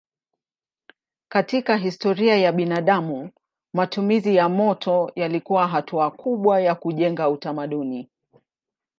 Katika 1.31 1.75
historia 1.77 2.37
ya 2.37 2.51
binadamu 2.51 3.29
matumizi 3.73 4.35
ya 4.35 4.49
moto 4.49 5.11
yalikuwa 5.15 5.67
hatua 5.67 6.11
kubwa 6.11 6.61
ya 6.61 6.75
kujenga 6.75 7.29
utamaduni. 7.29 8.09